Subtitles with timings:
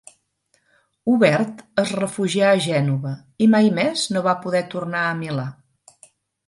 [1.15, 3.15] Obert es refugià a Gènova
[3.47, 5.47] i mai més no va poder tornar a Milà.